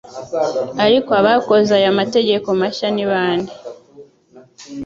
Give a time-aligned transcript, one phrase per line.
[0.85, 3.53] ariko abakoze aya mategeko mashya nibande